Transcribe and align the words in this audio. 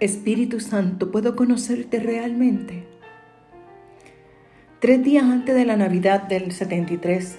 Espíritu 0.00 0.60
Santo, 0.60 1.10
¿puedo 1.10 1.36
conocerte 1.36 2.00
realmente? 2.00 2.84
Tres 4.80 5.04
días 5.04 5.24
antes 5.24 5.54
de 5.54 5.66
la 5.66 5.76
Navidad 5.76 6.22
del 6.22 6.52
73, 6.52 7.38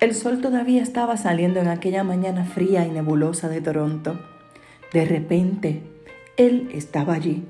el 0.00 0.14
sol 0.14 0.40
todavía 0.40 0.82
estaba 0.82 1.18
saliendo 1.18 1.60
en 1.60 1.68
aquella 1.68 2.02
mañana 2.02 2.46
fría 2.46 2.86
y 2.86 2.90
nebulosa 2.90 3.50
de 3.50 3.60
Toronto. 3.60 4.18
De 4.94 5.04
repente, 5.04 5.82
Él 6.38 6.70
estaba 6.72 7.12
allí. 7.12 7.44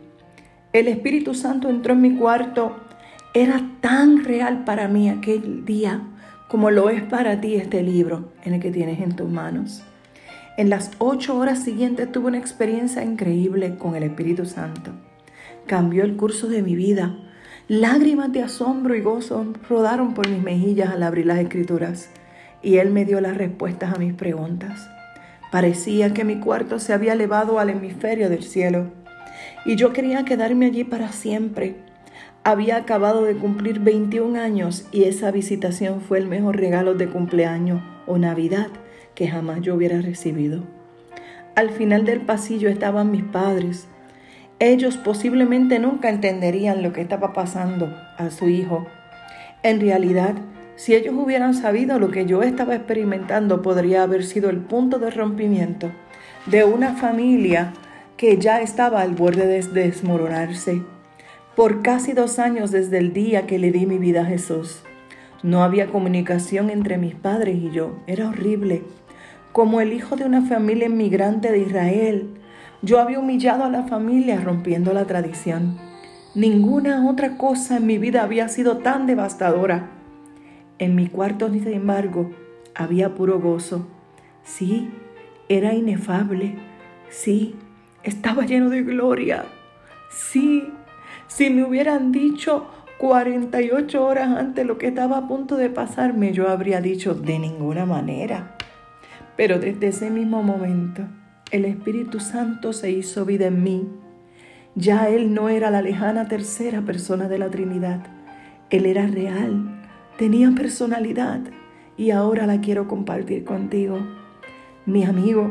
El 0.73 0.89
Espíritu 0.89 1.33
Santo 1.33 1.69
entró 1.69 1.93
en 1.93 2.01
mi 2.01 2.17
cuarto. 2.17 2.75
Era 3.33 3.63
tan 3.81 4.25
real 4.25 4.65
para 4.65 4.89
mí 4.89 5.09
aquel 5.09 5.65
día 5.65 6.03
como 6.49 6.73
lo 6.73 6.91
es 6.91 7.03
para 7.03 7.41
ti 7.41 7.55
este 7.55 7.81
libro 7.85 8.33
en 8.43 8.55
el 8.55 8.61
que 8.61 8.73
tienes 8.73 9.01
en 9.01 9.15
tus 9.15 9.31
manos. 9.31 9.85
En 10.59 10.71
las 10.71 10.91
ocho 10.97 11.37
horas 11.37 11.63
siguientes 11.63 12.11
tuve 12.11 12.29
una 12.29 12.39
experiencia 12.39 13.05
increíble 13.05 13.77
con 13.77 13.95
el 13.95 14.05
Espíritu 14.05 14.47
Santo. 14.47 14.93
Cambió 15.67 16.03
el 16.03 16.17
curso 16.17 16.49
de 16.49 16.63
mi 16.63 16.75
vida. 16.75 17.15
Lágrimas 17.69 18.33
de 18.33 18.43
asombro 18.43 18.95
y 18.95 19.03
gozo 19.03 19.53
rodaron 19.69 20.15
por 20.15 20.31
mis 20.31 20.43
mejillas 20.43 20.91
al 20.91 21.03
abrir 21.03 21.27
las 21.27 21.41
escrituras 21.41 22.09
y 22.63 22.79
Él 22.79 22.91
me 22.91 23.05
dio 23.05 23.21
las 23.21 23.37
respuestas 23.37 23.95
a 23.95 23.99
mis 23.99 24.15
preguntas. 24.15 24.89
Parecía 25.53 26.15
que 26.15 26.25
mi 26.25 26.37
cuarto 26.41 26.79
se 26.79 26.95
había 26.95 27.13
elevado 27.13 27.59
al 27.61 27.69
hemisferio 27.69 28.31
del 28.31 28.43
cielo 28.43 28.87
y 29.67 29.77
yo 29.77 29.93
quería 29.93 30.25
quedarme 30.25 30.67
allí 30.67 30.85
para 30.85 31.13
siempre. 31.13 31.77
Había 32.45 32.77
acabado 32.77 33.25
de 33.25 33.37
cumplir 33.37 33.81
21 33.81 34.41
años 34.41 34.87
y 34.91 35.05
esa 35.05 35.31
visitación 35.31 36.01
fue 36.01 36.17
el 36.17 36.29
mejor 36.29 36.57
regalo 36.57 36.95
de 36.95 37.09
cumpleaños 37.09 37.83
o 38.07 38.17
Navidad 38.17 38.69
que 39.17 39.27
jamás 39.27 39.63
yo 39.63 39.75
hubiera 39.75 40.01
recibido. 40.01 40.63
Al 41.57 41.71
final 41.71 42.05
del 42.05 42.21
pasillo 42.21 42.69
estaban 42.69 43.11
mis 43.11 43.25
padres. 43.25 43.89
Ellos 44.61 44.99
posiblemente 44.99 45.81
nunca 45.81 46.11
entenderían 46.11 46.83
lo 46.83 46.93
que 46.93 47.01
estaba 47.01 47.33
pasando 47.33 47.93
a 48.19 48.31
su 48.31 48.49
hijo. 48.49 48.87
En 49.65 49.81
realidad, 49.81 50.35
si 50.77 50.95
ellos 50.95 51.15
hubieran 51.17 51.55
sabido 51.55 51.99
lo 51.99 52.11
que 52.11 52.27
yo 52.27 52.43
estaba 52.43 52.77
experimentando, 52.77 53.63
podría 53.63 54.03
haber 54.03 54.23
sido 54.23 54.51
el 54.51 54.59
punto 54.59 54.99
de 54.99 55.11
rompimiento 55.11 55.91
de 56.45 56.65
una 56.65 56.95
familia 56.95 57.73
que 58.19 58.39
ya 58.39 58.61
estaba 58.61 59.01
al 59.01 59.15
borde 59.15 59.47
de 59.47 59.63
desmoronarse. 59.63 60.83
Por 61.55 61.81
casi 61.81 62.13
dos 62.13 62.39
años 62.39 62.71
desde 62.71 62.99
el 62.99 63.15
día 63.15 63.47
que 63.47 63.59
le 63.59 63.73
di 63.73 63.87
mi 63.87 63.97
vida 63.97 64.23
a 64.23 64.27
Jesús, 64.27 64.83
no 65.43 65.63
había 65.63 65.87
comunicación 65.87 66.69
entre 66.69 66.99
mis 66.99 67.15
padres 67.15 67.57
y 67.57 67.71
yo. 67.71 67.97
Era 68.07 68.29
horrible 68.29 68.83
como 69.57 69.81
el 69.81 69.95
hijo 69.95 70.17
de 70.17 70.27
una 70.27 70.43
familia 70.43 70.85
inmigrante 70.85 71.51
de 71.51 71.61
Israel. 71.61 72.29
Yo 72.83 73.01
había 73.01 73.19
humillado 73.19 73.65
a 73.65 73.71
la 73.71 73.85
familia 73.85 74.39
rompiendo 74.39 74.93
la 74.93 75.07
tradición. 75.07 75.79
Ninguna 76.35 77.09
otra 77.09 77.39
cosa 77.39 77.79
en 77.79 77.87
mi 77.87 77.97
vida 77.97 78.23
había 78.23 78.51
sido 78.51 78.77
tan 78.77 79.07
devastadora. 79.07 79.89
En 80.79 80.95
mi 80.95 81.07
cuarto, 81.07 81.51
sin 81.51 81.69
embargo, 81.69 82.33
había 82.75 83.15
puro 83.15 83.41
gozo. 83.41 83.89
Sí, 84.45 84.91
era 85.49 85.73
inefable. 85.73 86.57
Sí, 87.09 87.55
estaba 88.03 88.45
lleno 88.45 88.69
de 88.69 88.83
gloria. 88.83 89.47
Sí, 90.11 90.71
si 91.29 91.49
me 91.49 91.65
hubieran 91.65 92.13
dicho 92.13 92.67
48 92.99 94.05
horas 94.05 94.37
antes 94.37 94.67
lo 94.67 94.77
que 94.77 94.89
estaba 94.89 95.17
a 95.17 95.27
punto 95.27 95.57
de 95.57 95.71
pasarme, 95.71 96.35
yo 96.35 96.47
habría 96.51 96.83
dicho 96.83 97.15
de 97.15 97.39
ninguna 97.39 97.87
manera. 97.87 98.56
Pero 99.37 99.59
desde 99.59 99.89
ese 99.89 100.11
mismo 100.11 100.43
momento, 100.43 101.03
el 101.51 101.65
Espíritu 101.65 102.21
Santo 102.21 102.73
se 102.73 102.91
hizo 102.91 103.25
vida 103.25 103.47
en 103.47 103.63
mí. 103.63 103.89
Ya 104.75 105.09
Él 105.09 105.35
no 105.35 105.49
era 105.49 105.71
la 105.71 105.83
lejana 105.83 106.29
tercera 106.29 106.83
persona 106.83 107.29
de 107.29 107.39
la 107.39 107.51
Trinidad. 107.51 108.01
Él 108.71 108.87
era 108.87 109.07
real, 109.07 109.83
tenía 110.19 110.51
personalidad 110.51 111.41
y 111.97 112.11
ahora 112.11 112.47
la 112.47 112.61
quiero 112.61 112.89
compartir 112.89 113.45
contigo. 113.45 113.99
Mi 114.87 115.05
amigo, 115.05 115.51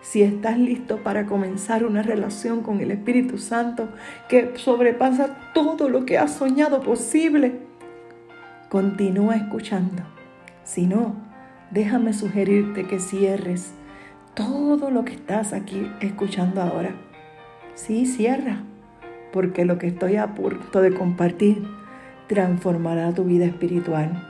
si 0.00 0.22
estás 0.22 0.58
listo 0.58 0.98
para 0.98 1.26
comenzar 1.26 1.84
una 1.84 2.02
relación 2.02 2.62
con 2.62 2.80
el 2.80 2.90
Espíritu 2.90 3.38
Santo 3.38 3.88
que 4.28 4.52
sobrepasa 4.56 5.52
todo 5.54 5.88
lo 5.88 6.04
que 6.04 6.18
has 6.18 6.34
soñado 6.34 6.82
posible, 6.82 7.60
continúa 8.68 9.36
escuchando. 9.36 10.02
Si 10.64 10.86
no, 10.86 11.31
déjame 11.72 12.12
sugerirte 12.12 12.84
que 12.84 13.00
cierres 13.00 13.72
todo 14.34 14.90
lo 14.90 15.04
que 15.04 15.12
estás 15.12 15.52
aquí 15.52 15.90
escuchando 16.00 16.62
ahora. 16.62 16.90
Sí, 17.74 18.06
cierra, 18.06 18.62
porque 19.32 19.64
lo 19.64 19.78
que 19.78 19.88
estoy 19.88 20.16
a 20.16 20.34
punto 20.34 20.80
de 20.80 20.92
compartir 20.92 21.62
transformará 22.28 23.12
tu 23.12 23.24
vida 23.24 23.46
espiritual. 23.46 24.28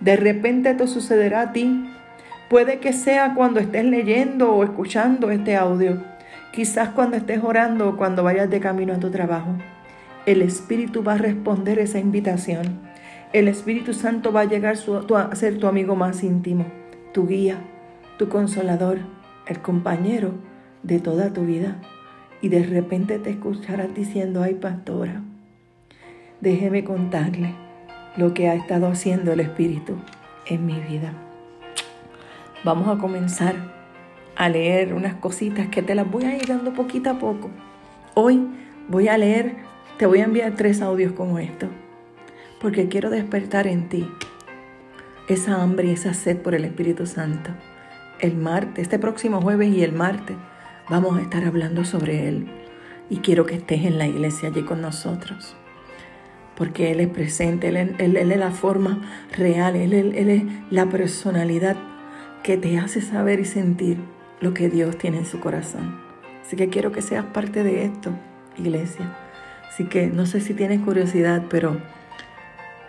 De 0.00 0.16
repente 0.16 0.70
esto 0.70 0.86
sucederá 0.86 1.42
a 1.42 1.52
ti. 1.52 1.88
Puede 2.50 2.80
que 2.80 2.92
sea 2.92 3.34
cuando 3.34 3.60
estés 3.60 3.84
leyendo 3.84 4.52
o 4.52 4.64
escuchando 4.64 5.30
este 5.30 5.56
audio, 5.56 6.02
quizás 6.52 6.90
cuando 6.90 7.16
estés 7.16 7.42
orando 7.42 7.88
o 7.88 7.96
cuando 7.96 8.24
vayas 8.24 8.50
de 8.50 8.60
camino 8.60 8.92
a 8.92 9.00
tu 9.00 9.10
trabajo. 9.10 9.54
El 10.26 10.42
Espíritu 10.42 11.02
va 11.02 11.14
a 11.14 11.18
responder 11.18 11.78
esa 11.78 11.98
invitación 11.98 12.91
el 13.32 13.48
Espíritu 13.48 13.94
Santo 13.94 14.30
va 14.30 14.42
a 14.42 14.44
llegar 14.44 14.76
a 14.76 15.34
ser 15.34 15.58
tu 15.58 15.66
amigo 15.66 15.96
más 15.96 16.22
íntimo, 16.22 16.66
tu 17.12 17.26
guía, 17.26 17.56
tu 18.18 18.28
consolador, 18.28 18.98
el 19.46 19.60
compañero 19.60 20.32
de 20.82 21.00
toda 21.00 21.32
tu 21.32 21.46
vida. 21.46 21.80
Y 22.42 22.50
de 22.50 22.62
repente 22.62 23.18
te 23.18 23.30
escucharás 23.30 23.94
diciendo, 23.94 24.42
ay 24.42 24.54
pastora, 24.54 25.22
déjeme 26.40 26.84
contarle 26.84 27.54
lo 28.16 28.34
que 28.34 28.48
ha 28.48 28.54
estado 28.54 28.88
haciendo 28.88 29.32
el 29.32 29.40
Espíritu 29.40 29.96
en 30.46 30.66
mi 30.66 30.78
vida. 30.80 31.14
Vamos 32.64 32.88
a 32.88 33.00
comenzar 33.00 33.54
a 34.36 34.48
leer 34.48 34.92
unas 34.92 35.14
cositas 35.14 35.68
que 35.68 35.82
te 35.82 35.94
las 35.94 36.10
voy 36.10 36.24
a 36.24 36.36
ir 36.36 36.46
dando 36.46 36.74
poquito 36.74 37.10
a 37.10 37.18
poco. 37.18 37.50
Hoy 38.14 38.46
voy 38.88 39.08
a 39.08 39.16
leer, 39.16 39.56
te 39.98 40.04
voy 40.04 40.20
a 40.20 40.24
enviar 40.24 40.54
tres 40.54 40.82
audios 40.82 41.12
como 41.12 41.38
estos 41.38 41.70
porque 42.62 42.88
quiero 42.88 43.10
despertar 43.10 43.66
en 43.66 43.88
ti 43.88 44.08
esa 45.28 45.60
hambre 45.60 45.88
y 45.88 45.90
esa 45.90 46.14
sed 46.14 46.38
por 46.38 46.54
el 46.54 46.64
Espíritu 46.64 47.06
Santo. 47.06 47.50
El 48.20 48.36
martes, 48.36 48.84
este 48.84 49.00
próximo 49.00 49.42
jueves 49.42 49.74
y 49.74 49.82
el 49.82 49.92
martes, 49.92 50.36
vamos 50.88 51.18
a 51.18 51.22
estar 51.22 51.44
hablando 51.44 51.84
sobre 51.84 52.28
Él. 52.28 52.46
Y 53.10 53.18
quiero 53.18 53.46
que 53.46 53.56
estés 53.56 53.84
en 53.84 53.98
la 53.98 54.06
iglesia 54.06 54.48
allí 54.48 54.62
con 54.62 54.80
nosotros. 54.80 55.56
Porque 56.56 56.92
Él 56.92 57.00
es 57.00 57.08
presente, 57.08 57.68
Él, 57.68 58.16
es 58.16 58.38
la 58.38 58.52
forma 58.52 59.26
real, 59.36 59.74
él, 59.74 59.92
es 60.14 60.42
la 60.70 60.86
personalidad 60.86 61.76
que 62.44 62.56
te 62.56 62.78
hace 62.78 63.00
saber 63.00 63.40
y 63.40 63.44
sentir 63.44 63.98
lo 64.40 64.54
que 64.54 64.68
Dios 64.68 64.96
tiene 64.98 65.18
en 65.18 65.26
su 65.26 65.40
corazón. 65.40 66.00
Así 66.42 66.56
que 66.56 66.68
quiero 66.68 66.92
que 66.92 67.02
seas 67.02 67.24
parte 67.24 67.64
de 67.64 67.84
esto, 67.84 68.12
iglesia. 68.56 69.16
Así 69.68 69.84
que 69.84 70.06
no 70.06 70.26
sé 70.26 70.40
si 70.40 70.54
tienes 70.54 70.80
curiosidad, 70.80 71.44
pero 71.48 71.80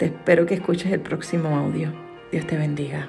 espero 0.04 0.46
que 0.46 0.56
escuches 0.56 0.92
el 0.92 1.00
próximo 1.00 1.56
audio. 1.56 1.92
Dios 2.32 2.46
te 2.46 2.58
bendiga. 2.58 3.08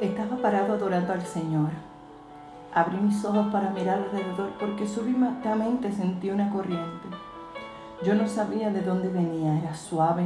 Estaba 0.00 0.36
parado 0.36 0.74
adorando 0.74 1.12
al 1.12 1.22
Señor. 1.22 1.70
Abrí 2.74 2.96
mis 2.96 3.24
ojos 3.24 3.52
para 3.52 3.70
mirar 3.70 3.98
alrededor 3.98 4.52
porque 4.58 4.86
súbitamente 4.86 5.92
sentí 5.92 6.30
una 6.30 6.50
corriente. 6.50 7.08
Yo 8.02 8.14
no 8.14 8.26
sabía 8.26 8.70
de 8.70 8.80
dónde 8.80 9.08
venía, 9.08 9.58
era 9.58 9.74
suave, 9.74 10.24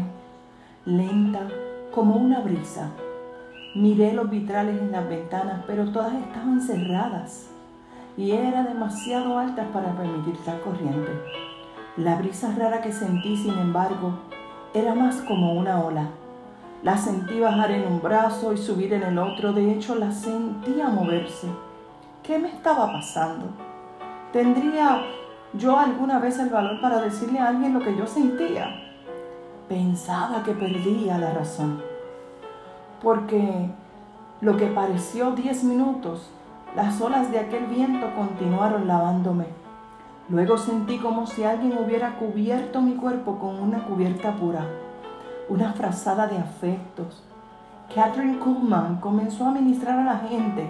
lenta, 0.85 1.49
como 1.93 2.17
una 2.17 2.41
brisa. 2.41 2.91
Miré 3.75 4.13
los 4.13 4.31
vitrales 4.31 4.81
en 4.81 4.93
las 4.93 5.09
ventanas, 5.09 5.65
pero 5.67 5.91
todas 5.91 6.15
estaban 6.15 6.61
cerradas 6.61 7.54
y 8.17 8.33
era 8.33 8.63
demasiado 8.63 9.39
alta 9.39 9.69
para 9.73 9.93
permitir 9.93 10.37
tal 10.45 10.61
corriente. 10.61 11.11
La 11.97 12.17
brisa 12.17 12.55
rara 12.57 12.81
que 12.81 12.93
sentí, 12.93 13.37
sin 13.37 13.59
embargo, 13.59 14.19
era 14.73 14.95
más 14.95 15.17
como 15.23 15.53
una 15.55 15.81
ola. 15.81 16.09
La 16.83 16.97
sentí 16.97 17.41
bajar 17.41 17.71
en 17.71 17.87
un 17.87 18.03
brazo 18.03 18.53
y 18.53 18.59
subir 18.59 18.93
en 18.93 19.03
el 19.03 19.19
otro, 19.19 19.53
de 19.53 19.73
hecho 19.73 19.95
la 19.95 20.13
sentía 20.13 20.89
moverse. 20.89 21.49
¿Qué 22.23 22.39
me 22.39 22.49
estaba 22.49 22.93
pasando? 22.93 23.47
¿Tendría 24.33 25.03
yo 25.53 25.79
alguna 25.79 26.19
vez 26.19 26.39
el 26.39 26.51
valor 26.51 26.81
para 26.81 27.01
decirle 27.01 27.39
a 27.39 27.49
alguien 27.49 27.75
lo 27.75 27.81
que 27.81 27.97
yo 27.97 28.07
sentía? 28.07 28.69
Pensaba 29.69 30.43
que 30.43 30.53
perdía 30.53 31.19
la 31.19 31.33
razón, 31.33 31.81
porque 33.03 33.71
lo 34.41 34.57
que 34.57 34.67
pareció 34.67 35.31
diez 35.31 35.65
minutos 35.65 36.29
las 36.75 37.01
olas 37.01 37.31
de 37.31 37.39
aquel 37.39 37.67
viento 37.67 38.15
continuaron 38.15 38.87
lavándome. 38.87 39.47
Luego 40.29 40.57
sentí 40.59 40.99
como 40.99 41.27
si 41.27 41.45
alguien 41.45 41.79
hubiera 41.79 42.17
cubierto 42.17 42.81
mi 42.81 42.95
cuerpo 42.95 43.39
con 43.39 43.61
una 43.61 43.85
cubierta 43.85 44.35
pura, 44.37 44.67
una 45.49 45.73
frazada 45.75 46.27
de 46.27 46.39
afectos 46.39 47.23
Catherine 47.93 48.39
Kuhlman 48.39 48.97
comenzó 48.97 49.47
a 49.47 49.53
ministrar 49.53 49.99
a 49.99 50.05
la 50.05 50.19
gente, 50.19 50.69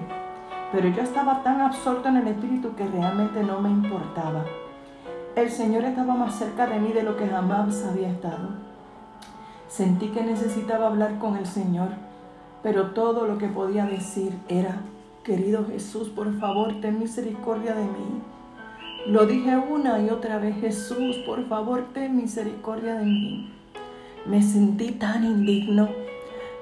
pero 0.73 0.89
yo 0.89 1.03
estaba 1.03 1.43
tan 1.43 1.61
absorto 1.61 2.09
en 2.09 2.17
el 2.17 2.29
Espíritu 2.29 2.75
que 2.75 2.87
realmente 2.87 3.43
no 3.43 3.61
me 3.61 3.71
importaba. 3.71 4.45
El 5.35 5.50
Señor 5.50 5.85
estaba 5.85 6.15
más 6.15 6.35
cerca 6.35 6.67
de 6.67 6.79
mí 6.79 6.93
de 6.93 7.03
lo 7.03 7.17
que 7.17 7.29
jamás 7.29 7.83
había 7.85 8.09
estado. 8.09 8.50
Sentí 9.69 10.09
que 10.09 10.23
necesitaba 10.23 10.89
hablar 10.89 11.19
con 11.19 11.37
el 11.37 11.47
Señor, 11.47 11.89
pero 12.62 12.91
todo 12.91 13.27
lo 13.27 13.39
que 13.39 13.49
podía 13.49 13.87
decir 13.87 14.39
era, 14.49 14.77
querido 15.25 15.67
Jesús, 15.67 16.11
por 16.11 16.38
favor, 16.38 16.81
ten 16.81 16.99
misericordia 16.99 17.75
de 17.75 17.85
mí. 17.85 18.23
Lo 19.06 19.26
dije 19.26 19.56
una 19.56 19.99
y 19.99 20.11
otra 20.11 20.38
vez, 20.38 20.56
Jesús, 20.61 21.17
por 21.26 21.49
favor, 21.49 21.87
ten 21.93 22.17
misericordia 22.17 22.94
de 22.97 23.06
mí. 23.06 23.50
Me 24.26 24.43
sentí 24.43 24.93
tan 24.93 25.25
indigno. 25.25 25.88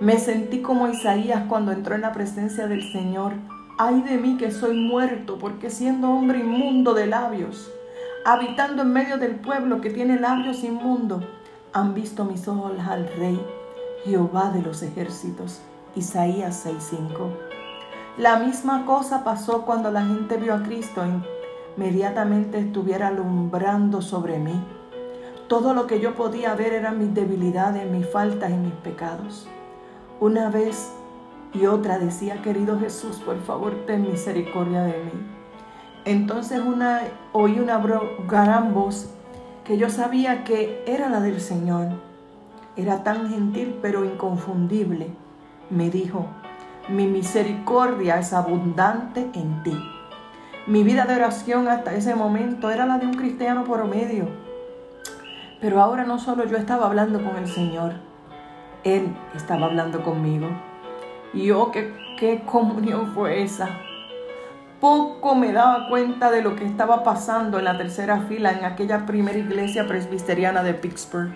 Me 0.00 0.18
sentí 0.18 0.62
como 0.62 0.88
Isaías 0.88 1.44
cuando 1.48 1.72
entró 1.72 1.94
en 1.94 2.00
la 2.00 2.12
presencia 2.12 2.66
del 2.66 2.82
Señor. 2.92 3.34
Ay 3.78 4.00
de 4.02 4.16
mí 4.16 4.36
que 4.36 4.50
soy 4.50 4.76
muerto, 4.76 5.38
porque 5.38 5.68
siendo 5.68 6.10
hombre 6.10 6.38
inmundo 6.38 6.94
de 6.94 7.06
labios, 7.06 7.70
habitando 8.24 8.82
en 8.82 8.92
medio 8.92 9.18
del 9.18 9.36
pueblo 9.36 9.80
que 9.80 9.90
tiene 9.90 10.20
labios 10.20 10.62
inmundos, 10.62 11.24
han 11.72 11.94
visto 11.94 12.24
mis 12.24 12.46
ojos 12.46 12.72
al 12.86 13.08
Rey, 13.16 13.40
Jehová 14.04 14.50
de 14.50 14.62
los 14.62 14.82
ejércitos. 14.82 15.60
Isaías 15.94 16.64
6:5. 16.64 17.51
La 18.18 18.36
misma 18.36 18.84
cosa 18.84 19.24
pasó 19.24 19.62
cuando 19.62 19.90
la 19.90 20.04
gente 20.04 20.36
vio 20.36 20.52
a 20.54 20.62
Cristo 20.62 21.02
inmediatamente 21.78 22.58
estuviera 22.58 23.08
alumbrando 23.08 24.02
sobre 24.02 24.38
mí. 24.38 24.62
Todo 25.48 25.72
lo 25.72 25.86
que 25.86 25.98
yo 25.98 26.14
podía 26.14 26.54
ver 26.54 26.74
eran 26.74 26.98
mis 26.98 27.14
debilidades, 27.14 27.90
mis 27.90 28.06
faltas 28.06 28.50
y 28.50 28.54
mis 28.54 28.74
pecados. 28.74 29.48
Una 30.20 30.50
vez 30.50 30.92
y 31.54 31.64
otra 31.64 31.98
decía, 31.98 32.42
querido 32.42 32.78
Jesús, 32.78 33.16
por 33.16 33.40
favor, 33.40 33.86
ten 33.86 34.02
misericordia 34.02 34.82
de 34.82 35.04
mí. 35.04 35.12
Entonces 36.04 36.60
una, 36.60 37.00
oí 37.32 37.58
una 37.58 37.82
gran 38.28 38.74
voz 38.74 39.08
que 39.64 39.78
yo 39.78 39.88
sabía 39.88 40.44
que 40.44 40.84
era 40.86 41.08
la 41.08 41.20
del 41.20 41.40
Señor. 41.40 41.88
Era 42.76 43.04
tan 43.04 43.30
gentil 43.30 43.78
pero 43.80 44.04
inconfundible. 44.04 45.08
Me 45.70 45.88
dijo, 45.88 46.26
mi 46.88 47.06
misericordia 47.06 48.18
es 48.18 48.32
abundante 48.32 49.30
en 49.34 49.62
ti. 49.62 49.76
Mi 50.66 50.82
vida 50.82 51.04
de 51.04 51.14
oración 51.14 51.68
hasta 51.68 51.94
ese 51.94 52.14
momento 52.14 52.70
era 52.70 52.86
la 52.86 52.98
de 52.98 53.06
un 53.06 53.14
cristiano 53.14 53.64
promedio. 53.64 54.28
Pero 55.60 55.80
ahora 55.80 56.04
no 56.04 56.18
solo 56.18 56.44
yo 56.44 56.56
estaba 56.56 56.86
hablando 56.86 57.22
con 57.22 57.36
el 57.36 57.46
Señor, 57.46 57.94
Él 58.82 59.14
estaba 59.34 59.66
hablando 59.66 60.02
conmigo. 60.02 60.48
Y 61.32 61.52
oh, 61.52 61.70
qué, 61.70 61.94
qué 62.18 62.42
comunión 62.44 63.12
fue 63.14 63.42
esa. 63.42 63.68
Poco 64.80 65.36
me 65.36 65.52
daba 65.52 65.88
cuenta 65.88 66.32
de 66.32 66.42
lo 66.42 66.56
que 66.56 66.64
estaba 66.64 67.04
pasando 67.04 67.60
en 67.60 67.64
la 67.64 67.78
tercera 67.78 68.22
fila 68.22 68.50
en 68.50 68.64
aquella 68.64 69.06
primera 69.06 69.38
iglesia 69.38 69.86
presbiteriana 69.86 70.64
de 70.64 70.74
Pittsburgh. 70.74 71.32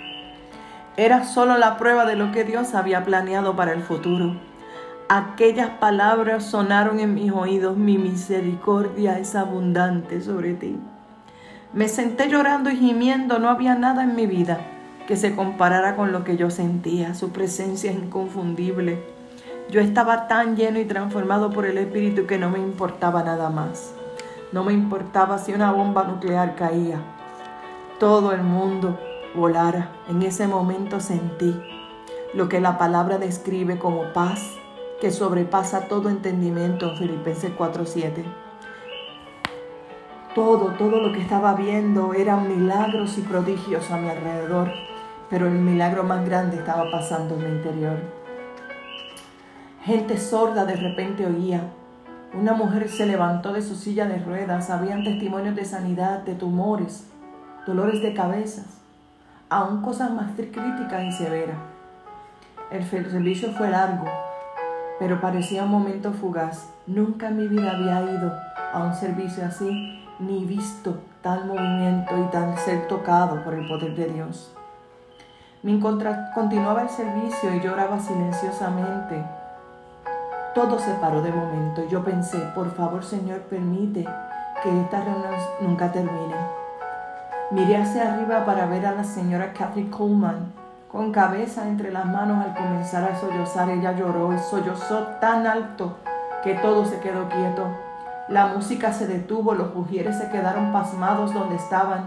Era 0.96 1.24
solo 1.24 1.56
la 1.56 1.76
prueba 1.76 2.04
de 2.04 2.16
lo 2.16 2.32
que 2.32 2.42
Dios 2.42 2.74
había 2.74 3.04
planeado 3.04 3.54
para 3.54 3.72
el 3.72 3.82
futuro. 3.82 4.34
Aquellas 5.08 5.70
palabras 5.70 6.46
sonaron 6.46 6.98
en 6.98 7.14
mis 7.14 7.30
oídos, 7.30 7.76
mi 7.76 7.96
misericordia 7.96 9.20
es 9.20 9.36
abundante 9.36 10.20
sobre 10.20 10.54
ti. 10.54 10.80
Me 11.72 11.86
senté 11.86 12.28
llorando 12.28 12.70
y 12.70 12.76
gimiendo, 12.76 13.38
no 13.38 13.48
había 13.48 13.76
nada 13.76 14.02
en 14.02 14.16
mi 14.16 14.26
vida 14.26 14.58
que 15.06 15.16
se 15.16 15.36
comparara 15.36 15.94
con 15.94 16.10
lo 16.10 16.24
que 16.24 16.36
yo 16.36 16.50
sentía, 16.50 17.14
su 17.14 17.30
presencia 17.30 17.92
es 17.92 17.96
inconfundible. 17.96 19.00
Yo 19.70 19.80
estaba 19.80 20.26
tan 20.26 20.56
lleno 20.56 20.80
y 20.80 20.84
transformado 20.84 21.50
por 21.50 21.66
el 21.66 21.78
Espíritu 21.78 22.26
que 22.26 22.38
no 22.38 22.50
me 22.50 22.58
importaba 22.58 23.22
nada 23.22 23.48
más. 23.48 23.94
No 24.50 24.64
me 24.64 24.72
importaba 24.72 25.38
si 25.38 25.52
una 25.52 25.70
bomba 25.70 26.02
nuclear 26.04 26.56
caía. 26.56 26.98
Todo 28.00 28.32
el 28.32 28.42
mundo 28.42 28.98
volara. 29.36 29.90
En 30.08 30.22
ese 30.22 30.48
momento 30.48 30.98
sentí 30.98 31.54
lo 32.34 32.48
que 32.48 32.60
la 32.60 32.76
palabra 32.76 33.18
describe 33.18 33.78
como 33.78 34.12
paz, 34.12 34.56
que 35.00 35.10
sobrepasa 35.10 35.88
todo 35.88 36.08
entendimiento, 36.08 36.96
Filipenses 36.96 37.52
4:7. 37.56 38.24
Todo, 40.34 40.72
todo 40.72 41.00
lo 41.00 41.12
que 41.12 41.20
estaba 41.20 41.54
viendo 41.54 42.14
eran 42.14 42.48
milagros 42.48 43.18
y 43.18 43.22
prodigios 43.22 43.90
a 43.90 43.98
mi 43.98 44.08
alrededor, 44.08 44.70
pero 45.28 45.46
el 45.46 45.54
milagro 45.54 46.02
más 46.02 46.24
grande 46.26 46.56
estaba 46.56 46.90
pasando 46.90 47.34
en 47.34 47.40
mi 47.40 47.56
interior. 47.56 47.98
Gente 49.82 50.18
sorda 50.18 50.64
de 50.64 50.76
repente 50.76 51.26
oía. 51.26 51.62
Una 52.34 52.54
mujer 52.54 52.88
se 52.88 53.06
levantó 53.06 53.52
de 53.52 53.62
su 53.62 53.76
silla 53.76 54.06
de 54.06 54.18
ruedas. 54.18 54.68
Habían 54.68 55.04
testimonios 55.04 55.54
de 55.54 55.64
sanidad, 55.64 56.20
de 56.20 56.34
tumores, 56.34 57.06
dolores 57.66 58.02
de 58.02 58.12
cabezas, 58.12 58.78
aún 59.48 59.82
cosas 59.82 60.10
más 60.10 60.32
críticas 60.36 61.04
y 61.04 61.12
severas. 61.12 61.56
El 62.70 62.84
servicio 62.84 63.52
fue 63.52 63.70
largo, 63.70 64.06
pero 64.98 65.20
parecía 65.20 65.64
un 65.64 65.70
momento 65.70 66.12
fugaz. 66.12 66.70
Nunca 66.86 67.28
en 67.28 67.36
mi 67.36 67.48
vida 67.48 67.72
había 67.72 68.02
ido 68.02 68.32
a 68.72 68.82
un 68.82 68.94
servicio 68.94 69.44
así, 69.44 70.02
ni 70.18 70.44
visto 70.44 70.98
tal 71.22 71.46
movimiento 71.46 72.16
y 72.18 72.30
tan 72.30 72.56
ser 72.58 72.86
tocado 72.88 73.42
por 73.44 73.54
el 73.54 73.66
poder 73.66 73.94
de 73.94 74.06
Dios. 74.06 74.52
Mientras 75.62 76.34
continuaba 76.34 76.82
el 76.82 76.88
servicio 76.88 77.54
y 77.54 77.60
lloraba 77.60 77.98
silenciosamente, 77.98 79.22
todo 80.54 80.78
se 80.78 80.94
paró 80.94 81.20
de 81.22 81.32
momento 81.32 81.84
y 81.84 81.88
yo 81.88 82.02
pensé, 82.04 82.38
por 82.54 82.70
favor 82.74 83.04
Señor, 83.04 83.40
permite 83.40 84.06
que 84.62 84.80
esta 84.80 85.00
reunión 85.00 85.34
nunca 85.60 85.92
termine. 85.92 86.36
Miré 87.50 87.76
hacia 87.76 88.14
arriba 88.14 88.44
para 88.44 88.66
ver 88.66 88.86
a 88.86 88.92
la 88.92 89.04
señora 89.04 89.52
Kathy 89.52 89.84
Coleman 89.84 90.52
con 90.90 91.12
cabeza 91.12 91.66
entre 91.66 91.92
las 91.92 92.06
manos 92.06 92.44
al 92.44 92.54
comenzar 92.54 93.10
a 93.10 93.16
sollozar, 93.16 93.68
ella 93.70 93.92
lloró 93.92 94.32
y 94.32 94.38
sollozó 94.38 94.98
tan 95.20 95.46
alto 95.46 95.96
que 96.42 96.54
todo 96.54 96.84
se 96.84 97.00
quedó 97.00 97.28
quieto. 97.28 97.66
La 98.28 98.48
música 98.48 98.92
se 98.92 99.06
detuvo, 99.06 99.54
los 99.54 99.74
ujieres 99.74 100.18
se 100.18 100.30
quedaron 100.30 100.72
pasmados 100.72 101.34
donde 101.34 101.56
estaban. 101.56 102.06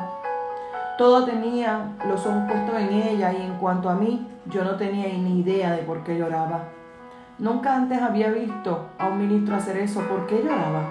Todo 0.97 1.25
tenía 1.25 1.93
los 2.07 2.25
ojos 2.25 2.43
puestos 2.47 2.75
en 2.75 2.93
ella 2.93 3.31
y 3.31 3.41
en 3.41 3.55
cuanto 3.57 3.89
a 3.89 3.95
mí, 3.95 4.27
yo 4.45 4.63
no 4.63 4.75
tenía 4.75 5.07
ni 5.07 5.39
idea 5.39 5.71
de 5.71 5.83
por 5.83 6.03
qué 6.03 6.17
lloraba. 6.17 6.63
Nunca 7.37 7.75
antes 7.75 8.01
había 8.01 8.31
visto 8.31 8.87
a 8.97 9.07
un 9.07 9.19
ministro 9.19 9.55
hacer 9.55 9.77
eso. 9.77 10.01
¿Por 10.01 10.25
qué 10.25 10.43
lloraba? 10.43 10.89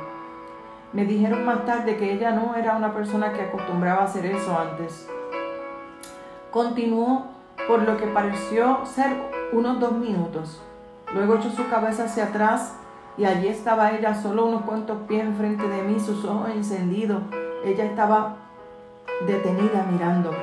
Me 0.94 1.04
dijeron 1.04 1.44
más 1.44 1.66
tarde 1.66 1.96
que 1.96 2.14
ella 2.14 2.30
no 2.30 2.54
era 2.54 2.76
una 2.76 2.94
persona 2.94 3.34
que 3.34 3.42
acostumbraba 3.42 4.02
a 4.02 4.04
hacer 4.04 4.24
eso 4.24 4.58
antes. 4.58 5.06
Continuó 6.50 7.37
por 7.68 7.82
lo 7.82 7.98
que 7.98 8.06
pareció 8.06 8.80
ser 8.86 9.14
unos 9.52 9.78
dos 9.78 9.92
minutos. 9.92 10.60
Luego 11.14 11.36
echó 11.36 11.50
su 11.50 11.68
cabeza 11.68 12.04
hacia 12.04 12.24
atrás 12.24 12.74
y 13.18 13.26
allí 13.26 13.48
estaba 13.48 13.92
ella, 13.92 14.14
solo 14.14 14.46
unos 14.46 14.62
cuantos 14.62 14.96
pies 15.06 15.22
enfrente 15.22 15.68
de 15.68 15.82
mí, 15.82 16.00
sus 16.00 16.24
ojos 16.24 16.50
encendidos. 16.50 17.22
Ella 17.64 17.84
estaba 17.84 18.36
detenida 19.26 19.86
mirándome. 19.90 20.38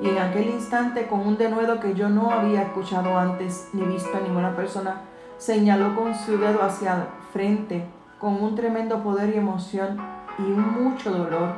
Y 0.00 0.08
en 0.08 0.18
aquel 0.18 0.48
instante, 0.48 1.06
con 1.06 1.20
un 1.26 1.36
denuedo 1.36 1.78
que 1.78 1.94
yo 1.94 2.08
no 2.08 2.30
había 2.30 2.62
escuchado 2.62 3.18
antes 3.18 3.68
ni 3.74 3.82
visto 3.82 4.16
a 4.16 4.20
ninguna 4.20 4.56
persona, 4.56 5.02
señaló 5.36 5.94
con 5.94 6.14
su 6.14 6.38
dedo 6.38 6.62
hacia 6.62 7.08
frente, 7.32 7.84
con 8.18 8.42
un 8.42 8.54
tremendo 8.54 9.02
poder 9.02 9.34
y 9.34 9.38
emoción 9.38 9.98
y 10.38 10.42
un 10.42 10.84
mucho 10.84 11.10
dolor. 11.10 11.52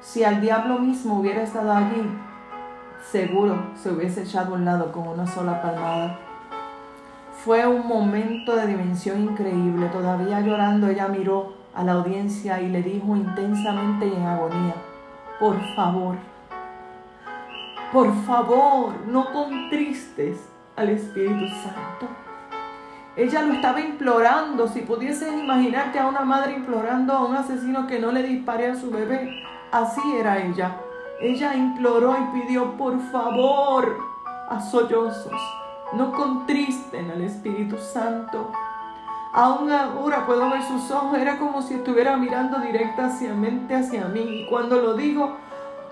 Si 0.00 0.24
al 0.24 0.40
diablo 0.40 0.78
mismo 0.78 1.20
hubiera 1.20 1.42
estado 1.42 1.72
allí, 1.72 2.10
seguro 3.02 3.70
se 3.74 3.90
hubiese 3.90 4.22
echado 4.22 4.54
a 4.54 4.58
un 4.58 4.64
lado 4.64 4.92
con 4.92 5.08
una 5.08 5.26
sola 5.26 5.60
palmada. 5.62 6.18
Fue 7.44 7.66
un 7.66 7.86
momento 7.86 8.54
de 8.54 8.66
dimensión 8.66 9.22
increíble. 9.22 9.86
Todavía 9.86 10.40
llorando, 10.40 10.88
ella 10.88 11.08
miró 11.08 11.54
a 11.74 11.82
la 11.84 11.92
audiencia 11.92 12.60
y 12.60 12.68
le 12.68 12.82
dijo 12.82 13.16
intensamente 13.16 14.06
y 14.06 14.14
en 14.14 14.26
agonía, 14.26 14.74
por 15.38 15.56
favor, 15.74 16.16
por 17.92 18.14
favor, 18.24 18.92
no 19.06 19.32
contristes 19.32 20.48
al 20.76 20.90
Espíritu 20.90 21.48
Santo. 21.48 22.08
Ella 23.16 23.42
lo 23.42 23.54
estaba 23.54 23.80
implorando. 23.80 24.68
Si 24.68 24.82
pudieses 24.82 25.32
imaginarte 25.32 25.98
a 25.98 26.06
una 26.06 26.20
madre 26.20 26.52
implorando 26.52 27.12
a 27.12 27.24
un 27.24 27.34
asesino 27.34 27.86
que 27.86 27.98
no 27.98 28.12
le 28.12 28.22
dispare 28.22 28.70
a 28.70 28.76
su 28.76 28.90
bebé, 28.90 29.42
así 29.72 30.00
era 30.18 30.38
ella. 30.38 30.76
Ella 31.20 31.54
imploró 31.54 32.16
y 32.16 32.40
pidió, 32.40 32.78
por 32.78 32.98
favor, 33.10 33.98
a 34.48 34.58
sollozos, 34.58 35.40
no 35.92 36.12
contristen 36.12 37.10
al 37.10 37.20
Espíritu 37.20 37.76
Santo. 37.76 38.50
Aún 39.34 39.70
ahora 39.70 40.24
puedo 40.24 40.48
ver 40.48 40.62
sus 40.62 40.90
ojos, 40.90 41.18
era 41.18 41.38
como 41.38 41.60
si 41.60 41.74
estuviera 41.74 42.16
mirando 42.16 42.58
directa 42.58 43.06
hacia 43.06 43.34
mí. 43.34 43.50
Y 44.20 44.46
cuando 44.48 44.80
lo 44.80 44.94
digo, 44.94 45.36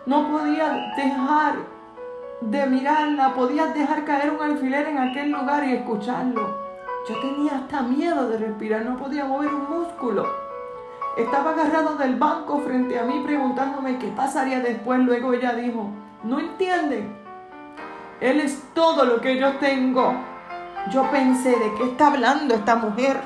no 0.06 0.28
podía 0.28 0.94
dejar 0.97 1.56
de 2.40 2.66
mirarla, 2.66 3.35
podías 3.35 3.75
dejar 3.75 4.04
caer 4.04 4.30
un 4.30 4.40
alfiler 4.42 4.88
en 4.88 4.99
aquel 4.99 5.30
lugar 5.30 5.62
y 5.64 5.75
escucharlo. 5.75 6.56
Yo 7.06 7.20
tenía 7.20 7.56
hasta 7.56 7.82
miedo 7.82 8.28
de 8.28 8.38
respirar, 8.38 8.85
no 8.85 8.97
podía 8.97 9.26
mover 9.26 9.52
un 9.54 9.68
músculo. 9.68 10.26
Estaba 11.18 11.50
agarrado 11.50 11.96
del 11.96 12.14
banco 12.14 12.60
frente 12.60 12.96
a 12.96 13.02
mí 13.02 13.20
preguntándome 13.25 13.98
qué 13.98 14.06
pasaría 14.06 14.60
después. 14.60 15.00
Luego 15.00 15.32
ella 15.32 15.52
dijo, 15.52 15.90
no 16.22 16.38
entienden. 16.38 17.12
Él 18.20 18.38
es 18.38 18.62
todo 18.72 19.04
lo 19.04 19.20
que 19.20 19.37
yo 19.37 19.56
tengo. 19.56 20.14
Yo 20.92 21.10
pensé, 21.10 21.50
¿de 21.50 21.75
qué 21.76 21.84
está 21.90 22.06
hablando 22.06 22.54
esta 22.54 22.76
mujer? 22.76 23.16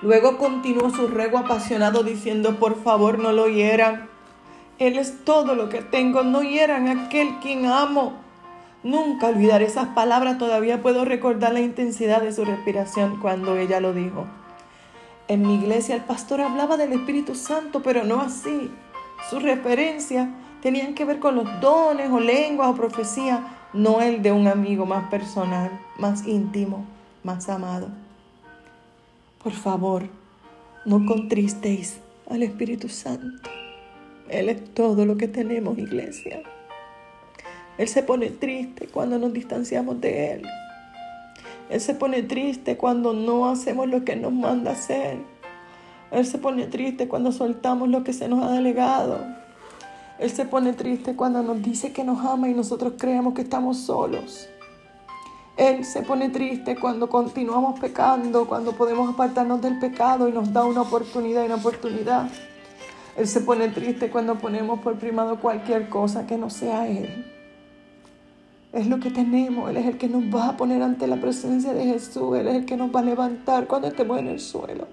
Luego 0.00 0.38
continuó 0.38 0.88
su 0.88 1.08
ruego 1.08 1.36
apasionado 1.36 2.02
diciendo, 2.02 2.58
por 2.58 2.82
favor 2.82 3.18
no 3.18 3.32
lo 3.32 3.48
hieran. 3.48 4.08
Él 4.78 4.96
es 4.98 5.24
todo 5.24 5.54
lo 5.54 5.68
que 5.68 5.82
tengo, 5.82 6.22
no 6.22 6.40
hieran 6.40 6.88
a 6.88 7.04
aquel 7.04 7.38
quien 7.42 7.66
amo. 7.66 8.14
Nunca 8.82 9.26
olvidaré 9.26 9.66
esas 9.66 9.88
palabras, 9.88 10.38
todavía 10.38 10.80
puedo 10.80 11.04
recordar 11.04 11.52
la 11.52 11.60
intensidad 11.60 12.22
de 12.22 12.32
su 12.32 12.46
respiración 12.46 13.20
cuando 13.20 13.56
ella 13.56 13.78
lo 13.80 13.92
dijo. 13.92 14.26
En 15.28 15.42
mi 15.42 15.56
iglesia 15.56 15.96
el 15.96 16.02
pastor 16.02 16.40
hablaba 16.40 16.76
del 16.76 16.92
Espíritu 16.92 17.34
Santo, 17.34 17.82
pero 17.82 18.04
no 18.04 18.20
así. 18.20 18.70
Sus 19.28 19.42
referencias 19.42 20.28
tenían 20.62 20.94
que 20.94 21.04
ver 21.04 21.18
con 21.18 21.34
los 21.34 21.60
dones 21.60 22.10
o 22.10 22.20
lenguas 22.20 22.68
o 22.68 22.74
profecía, 22.74 23.68
no 23.72 24.00
el 24.00 24.22
de 24.22 24.30
un 24.30 24.46
amigo 24.46 24.86
más 24.86 25.08
personal, 25.10 25.70
más 25.98 26.26
íntimo, 26.26 26.84
más 27.24 27.48
amado. 27.48 27.88
Por 29.42 29.52
favor, 29.52 30.04
no 30.84 31.04
contristéis 31.06 31.98
al 32.30 32.44
Espíritu 32.44 32.88
Santo. 32.88 33.50
Él 34.28 34.48
es 34.48 34.74
todo 34.74 35.06
lo 35.06 35.16
que 35.16 35.28
tenemos, 35.28 35.76
iglesia. 35.78 36.42
Él 37.78 37.88
se 37.88 38.02
pone 38.02 38.30
triste 38.30 38.86
cuando 38.86 39.18
nos 39.18 39.32
distanciamos 39.32 40.00
de 40.00 40.32
Él. 40.32 40.42
Él 41.68 41.80
se 41.80 41.94
pone 41.94 42.22
triste 42.22 42.76
cuando 42.76 43.12
no 43.12 43.48
hacemos 43.48 43.88
lo 43.88 44.04
que 44.04 44.14
nos 44.16 44.32
manda 44.32 44.72
hacer. 44.72 45.18
Él 46.12 46.24
se 46.24 46.38
pone 46.38 46.66
triste 46.66 47.08
cuando 47.08 47.32
soltamos 47.32 47.88
lo 47.88 48.04
que 48.04 48.12
se 48.12 48.28
nos 48.28 48.44
ha 48.44 48.52
delegado. 48.52 49.18
Él 50.18 50.30
se 50.30 50.44
pone 50.44 50.72
triste 50.72 51.16
cuando 51.16 51.42
nos 51.42 51.60
dice 51.62 51.92
que 51.92 52.04
nos 52.04 52.24
ama 52.24 52.48
y 52.48 52.54
nosotros 52.54 52.94
creemos 52.96 53.34
que 53.34 53.42
estamos 53.42 53.78
solos. 53.78 54.48
Él 55.56 55.84
se 55.84 56.02
pone 56.02 56.28
triste 56.28 56.76
cuando 56.76 57.08
continuamos 57.08 57.80
pecando, 57.80 58.46
cuando 58.46 58.72
podemos 58.72 59.12
apartarnos 59.12 59.60
del 59.60 59.78
pecado 59.78 60.28
y 60.28 60.32
nos 60.32 60.52
da 60.52 60.64
una 60.64 60.82
oportunidad 60.82 61.42
y 61.42 61.46
una 61.46 61.56
oportunidad. 61.56 62.30
Él 63.16 63.26
se 63.26 63.40
pone 63.40 63.68
triste 63.68 64.10
cuando 64.10 64.36
ponemos 64.36 64.80
por 64.80 64.98
primado 64.98 65.40
cualquier 65.40 65.88
cosa 65.88 66.26
que 66.26 66.36
no 66.36 66.50
sea 66.50 66.86
Él. 66.86 67.35
Es 68.76 68.88
lo 68.88 69.00
que 69.00 69.10
tenemos. 69.10 69.70
Él 69.70 69.78
es 69.78 69.86
el 69.86 69.96
que 69.96 70.06
nos 70.06 70.24
va 70.24 70.50
a 70.50 70.56
poner 70.58 70.82
ante 70.82 71.06
la 71.06 71.16
presencia 71.16 71.72
de 71.72 71.82
Jesús. 71.86 72.36
Él 72.36 72.46
es 72.46 72.56
el 72.56 72.66
que 72.66 72.76
nos 72.76 72.94
va 72.94 73.00
a 73.00 73.04
levantar 73.04 73.66
cuando 73.66 73.88
estemos 73.88 74.18
en 74.18 74.26
el 74.26 74.38
suelo. 74.38 74.86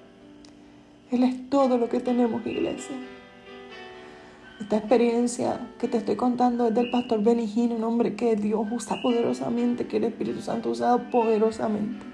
Él 1.11 1.23
es 1.23 1.49
todo 1.49 1.77
lo 1.77 1.89
que 1.89 1.99
tenemos, 1.99 2.47
iglesia. 2.47 2.95
Esta 4.61 4.77
experiencia 4.77 5.59
que 5.77 5.89
te 5.89 5.97
estoy 5.97 6.15
contando 6.15 6.69
es 6.69 6.73
del 6.73 6.89
pastor 6.91 7.21
Benigino, 7.21 7.75
un 7.75 7.83
hombre 7.83 8.15
que 8.15 8.37
Dios 8.37 8.65
usa 8.71 9.01
poderosamente, 9.01 9.85
que 9.85 9.97
el 9.97 10.05
Espíritu 10.05 10.39
Santo 10.39 10.69
ha 10.69 10.71
usado 10.71 11.09
poderosamente. 11.11 12.05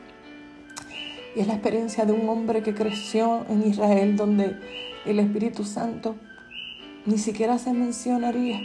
Y 1.36 1.42
es 1.42 1.48
la 1.48 1.54
experiencia 1.54 2.04
de 2.04 2.14
un 2.14 2.28
hombre 2.30 2.64
que 2.64 2.74
creció 2.74 3.46
en 3.48 3.68
Israel, 3.70 4.16
donde 4.16 4.58
el 5.06 5.20
Espíritu 5.20 5.64
Santo 5.64 6.16
ni 7.06 7.20
siquiera 7.20 7.60
se 7.60 7.74
mencionaría, 7.74 8.60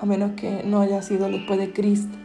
a 0.00 0.04
menos 0.04 0.32
que 0.32 0.64
no 0.64 0.80
haya 0.80 1.00
sido 1.00 1.28
después 1.28 1.56
de 1.60 1.72
Cristo 1.72 2.18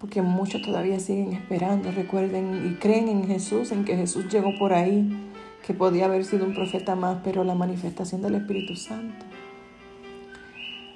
porque 0.00 0.22
muchos 0.22 0.62
todavía 0.62 0.98
siguen 0.98 1.34
esperando, 1.34 1.92
recuerden 1.92 2.72
y 2.72 2.74
creen 2.76 3.08
en 3.08 3.26
Jesús, 3.26 3.70
en 3.70 3.84
que 3.84 3.96
Jesús 3.96 4.28
llegó 4.32 4.50
por 4.58 4.72
ahí, 4.72 5.30
que 5.66 5.74
podía 5.74 6.06
haber 6.06 6.24
sido 6.24 6.46
un 6.46 6.54
profeta 6.54 6.96
más, 6.96 7.18
pero 7.22 7.44
la 7.44 7.54
manifestación 7.54 8.22
del 8.22 8.36
Espíritu 8.36 8.76
Santo. 8.76 9.26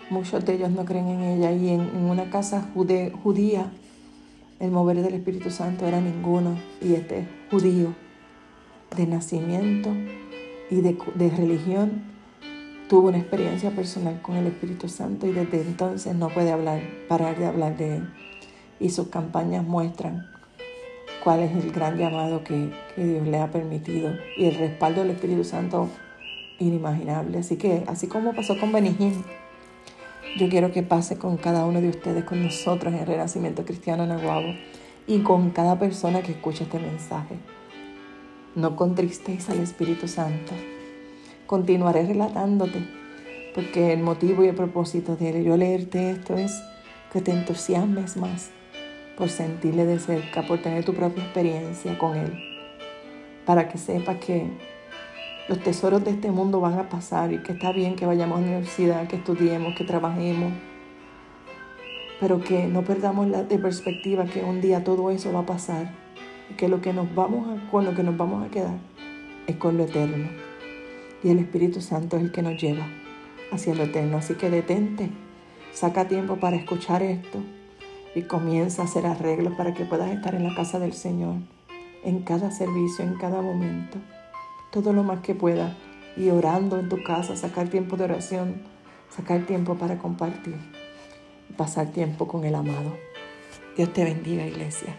Muchos 0.09 0.43
de 0.47 0.55
ellos 0.55 0.71
no 0.71 0.87
creen 0.87 1.09
en 1.09 1.21
ella 1.21 1.53
y 1.53 1.69
en, 1.69 1.83
una 1.97 2.31
casa 2.31 2.67
judía 2.73 3.71
el 4.59 4.71
mover 4.71 5.03
del 5.03 5.15
Espíritu 5.15 5.51
Santo 5.51 5.87
era 5.87 6.01
ninguno 6.01 6.57
y 6.81 6.95
este 6.95 7.27
judío 7.51 7.95
de 8.97 9.07
nacimiento 9.07 9.91
y 10.71 10.77
de, 10.77 10.97
de 11.15 11.31
religión 11.31 12.05
tuvo 12.89 13.09
una 13.09 13.19
experiencia 13.19 13.71
personal 13.71 14.23
con 14.23 14.37
el 14.37 14.47
Espíritu 14.47 14.89
Santo 14.89 15.27
y 15.27 15.33
desde 15.33 15.61
entonces 15.61 16.15
no 16.15 16.29
puede 16.29 16.53
hablar, 16.53 16.81
parar 17.07 17.39
de 17.39 17.47
hablar 17.47 17.77
de 17.77 17.97
él 17.97 18.09
y 18.81 18.91
sus 18.91 19.09
campañas 19.09 19.65
muestran 19.65 20.27
cuál 21.25 21.41
es 21.41 21.53
el 21.53 21.73
gran 21.73 21.97
llamado 21.97 22.45
que, 22.45 22.71
Dios 22.97 23.27
le 23.27 23.39
ha 23.39 23.51
permitido 23.51 24.13
y 24.37 24.45
el 24.45 24.55
respaldo 24.55 25.01
del 25.01 25.11
Espíritu 25.11 25.43
Santo 25.43 25.89
inimaginable. 26.61 27.39
Así 27.39 27.57
que, 27.57 27.83
así 27.89 28.07
como 28.07 28.35
pasó 28.35 28.59
con 28.61 28.73
Benigín, 28.73 29.25
yo 30.37 30.49
quiero 30.49 30.71
que 30.71 30.83
pase 30.83 31.19
con 31.19 31.37
cada 31.37 31.65
uno 31.65 31.81
de 31.81 31.89
ustedes, 31.89 32.25
con 32.25 32.43
nosotros 32.43 32.95
en 32.95 33.07
Renacimiento 33.07 33.65
Cristiano 33.65 34.05
en 34.05 34.13
Aguabo 34.13 34.55
y 35.07 35.21
con 35.21 35.51
cada 35.51 35.79
persona 35.79 36.23
que 36.23 36.33
escuche 36.33 36.65
este 36.65 36.79
mensaje. 36.79 37.37
No 38.55 38.77
contristéis 38.77 39.49
al 39.51 39.59
Espíritu 39.61 40.07
Santo. 40.07 40.53
Continuaré 41.47 42.07
relatándote, 42.07 42.87
porque 43.55 43.93
el 43.93 44.01
motivo 44.01 44.45
y 44.45 44.49
el 44.49 44.55
propósito 44.55 45.17
de 45.17 45.43
yo 45.43 45.57
leerte 45.57 46.11
esto 46.11 46.37
es 46.37 46.63
que 47.13 47.21
te 47.21 47.33
entusiasmes 47.33 48.17
más 48.17 48.51
por 49.17 49.29
sentirle 49.29 49.85
de 49.87 49.99
cerca, 49.99 50.43
por 50.43 50.61
tener 50.61 50.85
tu 50.85 50.95
propia 50.95 51.23
experiencia 51.23 51.99
con 51.99 52.17
Él, 52.17 52.33
para 53.47 53.69
que 53.69 53.79
sepas 53.79 54.19
que 54.19 54.51
los 55.49 55.61
tesoros 55.61 56.05
de 56.05 56.11
este 56.13 56.31
mundo 56.31 56.61
van 56.61 56.79
a 56.79 56.89
pasar 56.89 57.33
y 57.33 57.39
que 57.39 57.53
está 57.53 57.73
bien 57.73 57.97
que 57.97 58.07
vayamos 58.07 58.39
a 58.39 58.41
la 58.41 58.47
universidad, 58.47 59.07
que 59.07 59.17
estudiemos, 59.17 59.75
que 59.77 59.85
trabajemos, 59.85 60.53
pero 62.19 62.41
que 62.41 62.67
no 62.67 62.83
perdamos 62.83 63.29
la 63.29 63.43
de 63.43 63.59
perspectiva 63.59 64.25
que 64.25 64.43
un 64.43 64.61
día 64.61 64.83
todo 64.83 65.11
eso 65.11 65.33
va 65.33 65.41
a 65.41 65.47
pasar 65.47 65.93
y 66.51 66.55
que 66.55 66.69
lo 66.69 66.81
que 66.81 66.93
nos 66.93 67.15
vamos 67.15 67.47
a, 67.49 67.71
con 67.71 67.85
lo 67.85 67.95
que 67.95 68.03
nos 68.03 68.17
vamos 68.17 68.45
a 68.45 68.51
quedar 68.51 68.79
es 69.47 69.57
con 69.57 69.77
lo 69.77 69.85
eterno. 69.85 70.29
Y 71.23 71.31
el 71.31 71.39
Espíritu 71.39 71.81
Santo 71.81 72.17
es 72.17 72.23
el 72.23 72.33
que 72.33 72.43
nos 72.43 72.61
lleva 72.61 72.87
hacia 73.53 73.75
lo 73.75 73.85
eterno. 73.85 74.19
Así 74.19 74.35
que 74.35 74.51
detente, 74.51 75.11
saca 75.73 76.09
tiempo 76.09 76.37
para 76.37 76.57
escuchar 76.57 77.03
esto 77.03 77.41
y 78.15 78.23
comienza 78.23 78.83
a 78.83 78.85
hacer 78.85 79.07
arreglos 79.07 79.55
para 79.55 79.75
que 79.75 79.85
puedas 79.85 80.11
estar 80.11 80.35
en 80.35 80.45
la 80.45 80.55
casa 80.55 80.79
del 80.79 80.93
Señor, 80.93 81.37
en 82.05 82.23
cada 82.23 82.51
servicio, 82.51 83.05
en 83.05 83.15
cada 83.15 83.43
momento, 83.43 83.99
todo 84.71 84.93
lo 84.93 85.03
más 85.03 85.21
que 85.21 85.35
puedas, 85.35 85.75
y 86.17 86.31
orando 86.31 86.79
en 86.79 86.89
tu 86.89 87.03
casa, 87.03 87.37
sacar 87.37 87.69
tiempo 87.69 87.97
de 87.97 88.05
oración, 88.05 88.63
sacar 89.11 89.47
tiempo 89.47 89.75
para 89.75 89.99
compartir, 89.99 90.57
pasar 91.57 91.89
tiempo 91.89 92.29
con 92.29 92.45
el 92.45 92.55
amado. 92.55 92.97
Dios 93.77 93.93
te 93.93 94.05
bendiga, 94.05 94.47
iglesia. 94.47 94.95